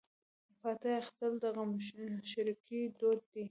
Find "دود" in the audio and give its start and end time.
2.99-3.19